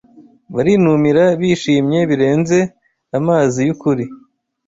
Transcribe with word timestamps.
Barinubira 0.55 1.23
bishimye 1.39 1.99
birenze 2.09 2.57
amazi 3.17 3.59
yukuri 3.67 4.05